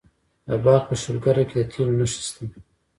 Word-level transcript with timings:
د 0.47 0.49
بلخ 0.63 0.83
په 0.89 0.95
شولګره 1.01 1.43
کې 1.49 1.55
د 1.59 1.61
تیلو 1.71 1.93
نښې 1.99 2.21
شته. 2.27 2.45